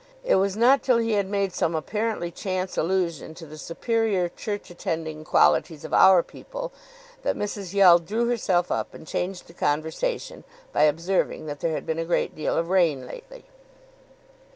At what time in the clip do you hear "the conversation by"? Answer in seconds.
9.45-10.85